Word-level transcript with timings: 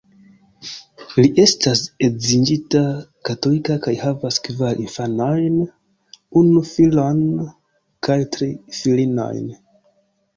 Li 1.15 1.23
estas 1.41 1.81
edziĝinta, 2.05 2.79
katolika 3.29 3.75
kaj 3.83 3.93
havas 4.03 4.39
kvar 4.47 4.81
infanojn, 4.85 5.59
unu 6.41 6.63
filon 6.71 7.21
kaj 8.09 8.17
tri 8.37 8.49
filinojn. 8.79 9.45